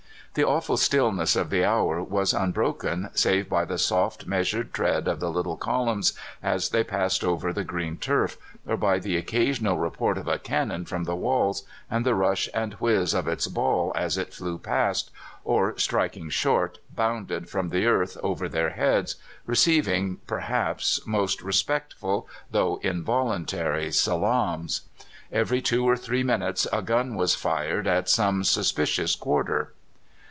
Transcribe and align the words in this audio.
The 0.33 0.45
awful 0.47 0.77
stillness 0.77 1.35
of 1.35 1.49
the 1.49 1.65
hour 1.65 2.01
was 2.01 2.31
unbroken 2.33 3.09
save 3.13 3.49
by 3.49 3.65
the 3.65 3.77
soft, 3.77 4.25
measured 4.25 4.71
tread 4.73 5.09
of 5.09 5.19
the 5.19 5.29
little 5.29 5.57
columns 5.57 6.13
as 6.41 6.69
they 6.69 6.85
passed 6.85 7.25
over 7.25 7.51
the 7.51 7.65
green 7.65 7.97
turf, 7.97 8.37
or 8.65 8.77
by 8.77 8.97
the 8.99 9.17
occasional 9.17 9.77
report 9.77 10.17
of 10.17 10.29
a 10.29 10.39
cannon 10.39 10.85
from 10.85 11.03
the 11.03 11.17
walls, 11.17 11.63
and 11.89 12.05
the 12.05 12.15
rush 12.15 12.47
and 12.53 12.75
whizz 12.75 13.13
of 13.13 13.27
its 13.27 13.47
ball 13.47 13.91
as 13.93 14.17
it 14.17 14.33
flew 14.33 14.57
past, 14.57 15.11
or 15.43 15.77
striking 15.77 16.29
short, 16.29 16.79
bounded 16.95 17.49
from 17.49 17.67
the 17.69 17.85
earth 17.85 18.15
over 18.23 18.47
their 18.47 18.69
heads, 18.69 19.17
receiving, 19.45 20.21
perhaps, 20.27 21.01
most 21.05 21.41
respectful, 21.41 22.25
though 22.49 22.79
involuntary, 22.83 23.91
salaams. 23.91 24.83
Every 25.29 25.59
two 25.61 25.83
or 25.83 25.97
three 25.97 26.23
minutes 26.23 26.67
a 26.71 26.81
gun 26.81 27.15
was 27.15 27.35
fired 27.35 27.85
at 27.85 28.07
some 28.07 28.45
suspicious 28.45 29.13
quarter. 29.17 29.73